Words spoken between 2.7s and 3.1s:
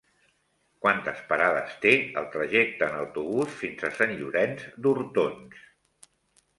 en